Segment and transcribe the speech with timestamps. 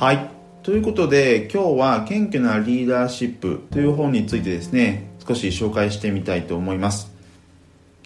[0.00, 0.30] はい。
[0.62, 7.12] ということで今日は謙虚なリーダーシップという本についてですね少し紹介してみたいと思います。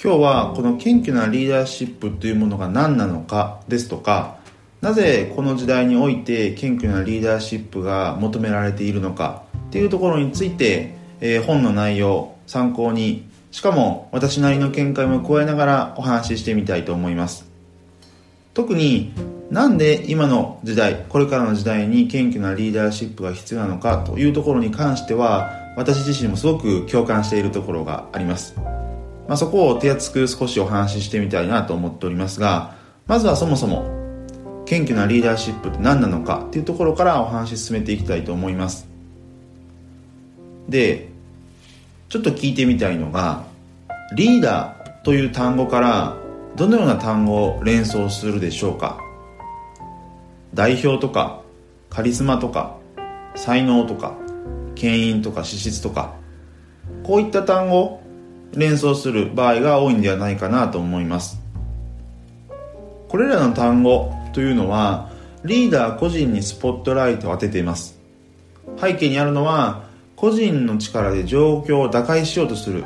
[0.03, 4.39] 今日はこの謙虚なリーダーシップというものが何なのかですとか
[4.81, 17.49] なぜこの時代において謙虚なリーダーシップが求められているのかっていうところについて、えー、本の内容参考にしかも私なりの見解も加えながらお話ししてみたいと思います。
[18.53, 19.13] 特に
[19.51, 32.75] なんで今の時代これからの時代に謙虚なリーダーシップが必要なのかというところに関しては私自身もすごく共感しているところがあります、まあ、そこを手厚く少しお話ししてみたいなと思っておりますが
[33.07, 33.85] まずはそもそも
[34.67, 38.89] 謙虚なリーダーシップって何なのかっていうところからお話し進めていきたいと思います。
[40.69, 41.11] で
[42.09, 43.45] ちょっと聞いてみたいのが
[44.17, 46.17] リーダーという単語から
[46.57, 49.04] どのような単語を連想するでしょうか？
[50.55, 51.43] 代表とか
[51.91, 52.77] カリスマとか
[53.35, 54.15] 才能とか
[54.77, 56.15] 牽引とか資質とか
[57.03, 58.03] こういった単語を
[58.53, 61.41] 連想する場合が多いんではないかなと思います。
[63.09, 65.11] これらの単語というのは
[65.45, 67.99] リーダー個人にスポットライトを当てています。
[68.81, 69.85] 背景にあるのは
[70.17, 72.85] 個人の力で状況を打開しようとする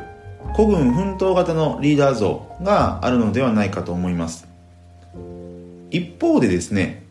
[0.54, 4.48] 孤軍奮闘型のリーダー像があるのではないかと思います。
[5.90, 7.07] 一方でですね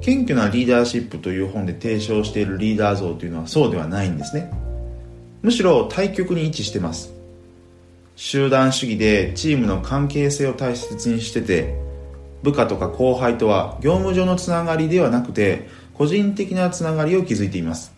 [0.00, 4.52] 謙虚なリーダーシップという本で提唱しているリーダー像というのはそうではないんですね。
[5.42, 7.12] むしろ対極に位置してます。
[8.16, 11.74] 集団主義でチームの関係性を大切にしてて
[12.42, 17.92] 部下とか後輩とは業務上のつながりではなくて個人的なつながりを築いています。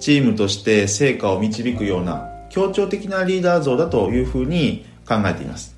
[0.00, 5.76] チームとして成果を導くような協調的なリーダー像だというふうに考えています。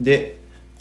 [0.00, 0.33] で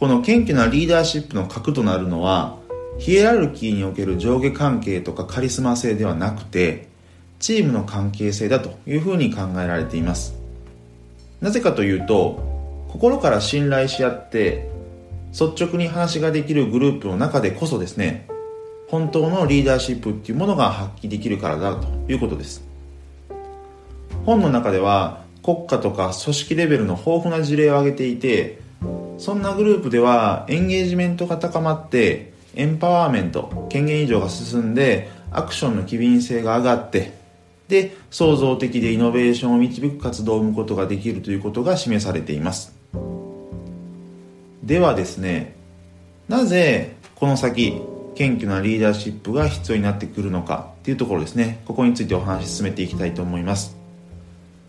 [0.04, 2.60] この謙虚なリーダーシップの核となるのは
[2.98, 6.90] ヒエラルキーにおける上下関係とかカリスマ性ではなくて
[7.40, 10.38] チームの関係性だというふうに考えられています。
[11.40, 14.70] なぜかというと心から信頼し合って
[15.32, 18.28] 率直に話ができるグループの中でこそですね
[18.90, 22.62] 本当のリーダーシップっていうものが発揮できるからだということです。
[24.26, 28.63] 本の中では国家とか組織レベルの豊富な事例を挙げていて
[29.18, 37.14] そんなグループではエンゲージメントが高まってエンパワーメント権限移譲が進んでアクションの機敏性が上がって
[37.68, 42.76] で創造的でイノベーションを導く活動を生むことができるということが示されています。
[44.64, 45.56] ではですね
[46.28, 47.82] なぜこの先
[48.16, 51.62] 謙虚なリーダーシップが必要になってくるのかっていうところですね。
[51.66, 53.76] ここについてお話し進めていきたいと思います。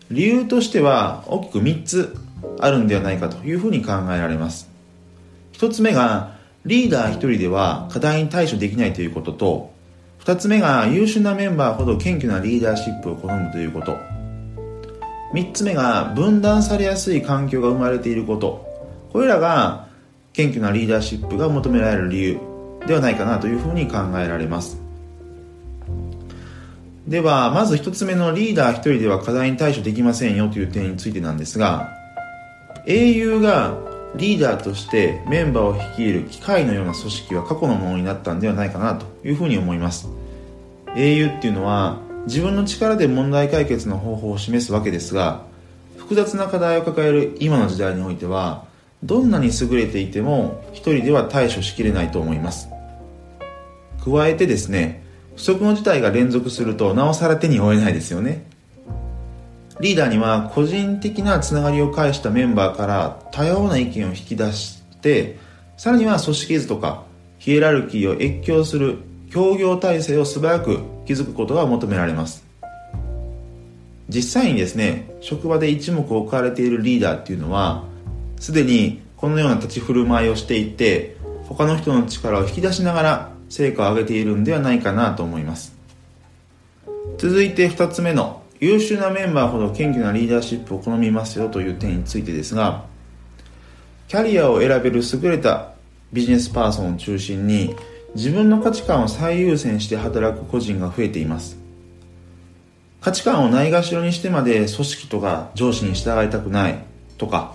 [0.09, 2.17] 理由としては大きく3つ。
[2.59, 4.69] あるんではないかというふうに考えられます。
[5.53, 6.35] 1つ目が
[6.65, 9.73] リーダー1人では課題に対処できないということと
[10.25, 13.97] 2つ目が優秀なメンバーほど謙虚なリーダーシップを好むということ。
[15.33, 18.65] 3つ目が分断されやすい環境が生まれていること。
[19.11, 19.87] これらが
[20.33, 22.39] 謙虚なリーダーシップが求められる理由
[22.87, 24.79] ではないかなというふうに考えられます。
[27.07, 31.94] ではまず1つ目のリーダー1人では課題に対処できませんよという点についてなんですが
[32.87, 33.77] 英雄が
[34.15, 40.07] リーダーとしてメンバーを率いる機械のような組織は過去のものになったんではないかなというふうに思います。
[40.95, 45.43] 英雄っていうのは自分の力で問題解決の方法を示すわけですが
[45.97, 48.65] 複雑な課題を抱える今の時代においては
[49.03, 52.69] どんなに優れていても一人では対処しきれないと思います。
[54.03, 55.03] 加えてですね
[55.35, 58.45] 不測の事態が連続するとなおさら手に負えないですよね。
[59.81, 65.37] リーダーには個人的なつながりを介したメンバーから多様な意見を引き出して
[65.75, 67.03] さらには組織図とか
[67.39, 68.99] ヒエラルキーを越境する
[69.29, 72.45] 協業体制を素早く築くことが求められます。
[74.07, 77.83] 実際にですね職場で一目置かれているリーダーっていうのは
[78.39, 81.17] すでにこのような立ち振る舞いをしていて
[81.47, 85.75] 他の人の力を引き出しながら成果を上げているんではないかなと思います。
[87.17, 92.85] 続いて2つ目の優秀なメンバーほど謙虚なリーダーシップを好みますよという点についてですが
[94.07, 95.73] キャリアを選べる優れた
[96.11, 97.75] ビジネスパーソンを中心に
[98.15, 101.57] 自分の価値観を最優先して働く個人が増えています。
[103.01, 106.79] 価値観をないがしろにしてまで組織とか上司に従いたくない
[107.19, 107.53] とか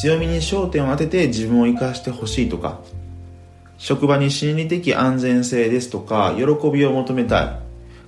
[0.00, 2.80] 強みに焦点を当てて自分を生かしてほしいとか
[3.76, 7.65] 職場に心理的安全性ですとか喜びを求めたい。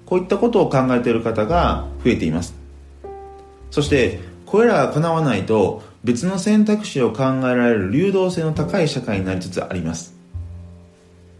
[0.08, 2.55] こういったことを考えている方が増えています。
[3.70, 10.14] そしてこれらが叶わないと別の選択肢を考えられる流動性の高い社会になりつつあります。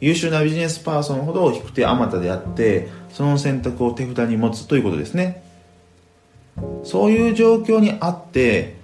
[0.01, 5.43] 優秀なビジネスパーソンほど引く手あまたであってその選択を手札に持つということですね。
[6.85, 8.77] そういう状況にあって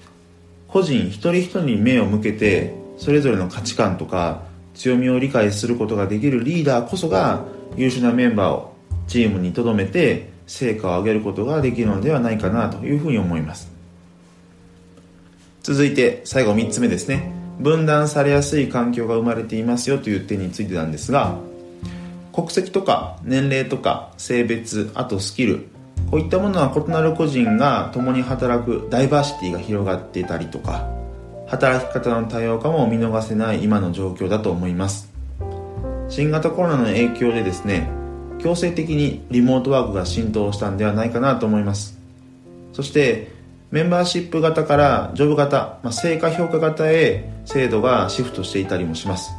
[0.66, 4.44] 個人一人一人に目を向けてそれぞれの価値観とか
[4.74, 7.44] 強みを理解することができるリーダーこそが
[7.76, 8.73] 優秀なメンバーを
[9.06, 13.70] チームに留めて成果を上げることができるのではないかなというふうに思います。
[15.62, 17.32] 続いて最後3つ目ですね。
[17.58, 21.38] 分断されやすい環境が生まれていますよという点についてなんですが
[22.32, 25.68] 国籍とか年齢とか性別あとスキル
[26.10, 30.88] こういったものは異なる個人が共に働くダイバーシティが広がっていたりとか
[31.46, 35.12] 働き方の多様化も見逃せない今の状況だと思います。
[36.08, 37.88] 新型コロナの影響でですね
[38.44, 41.98] 強制的にリモートワークが浸透したんではないかなと思います。
[42.74, 43.32] そして
[43.70, 49.32] メンバーシップ型からジョブ型、まあ、成果評価型へ制度がシフトしていたりもします。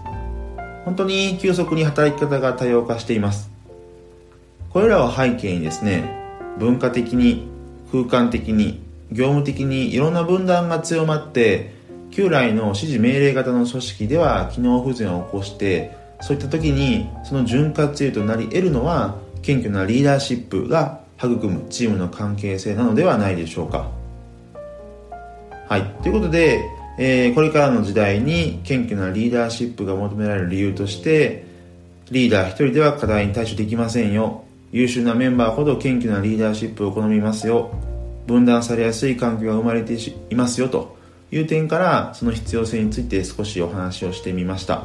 [0.86, 3.52] 本当に急速に働き方が多様化しています。
[4.72, 6.10] これらを背景にですね
[6.58, 7.48] 文化的に
[7.92, 8.82] 空間的に
[9.12, 11.76] 業務的にいろんな分断が強まって
[12.10, 23.90] 旧来の指示命令型の組織では機能不全を起こしてそういった時にその潤滑油となり得るのは謙虚なリーダーシップが育むチームの関係性なのではないでしょうか。
[25.68, 25.84] はい。
[26.02, 26.62] ということで、
[26.98, 31.46] えー、これからの時代に謙虚なリーダーシップが求められる理由として
[32.12, 34.44] リーダー一人では課題に対処できませんよ。
[34.72, 37.72] 優秀なメンバーほど謙虚なリーダーシップを好みますよ。
[38.28, 39.94] 分断されやすい環境が生まれて
[40.30, 40.98] いますよと
[41.32, 44.84] いう点からその必要性について少しお話をしてみました。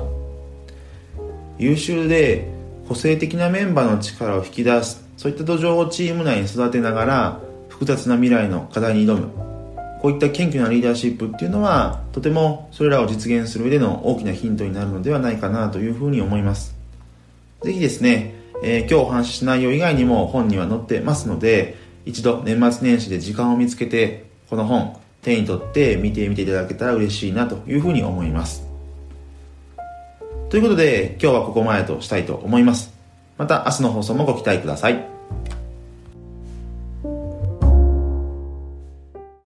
[1.60, 2.48] 優秀で
[2.88, 9.28] 個性的なメンバーの力を引き出すそういった土壌をチーム内に育てながら複雑な未来の課題に挑む
[10.02, 16.74] こういった謙虚なリーダーシップっていうのはとてもそれらを実現する上での大きなヒントになるのではないかなというふうに思います
[17.62, 28.69] ぜひですねえー、今日お話しした内容以外にも本には載ってますので、一度年末年始で時間を見つけて、この本、手に取って見てみていただけたら嬉しいなというふうに思います。
[30.50, 32.93] ということで、今日はここまでとしたいと思います。
[33.38, 35.19] また明日の放送もご期待ください。